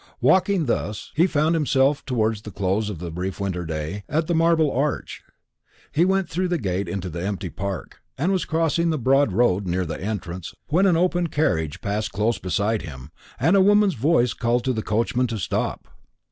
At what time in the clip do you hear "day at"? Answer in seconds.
3.67-4.25